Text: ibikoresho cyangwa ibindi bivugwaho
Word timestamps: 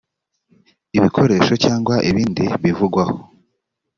ibikoresho 0.97 1.53
cyangwa 1.63 1.95
ibindi 2.09 2.45
bivugwaho 2.63 3.15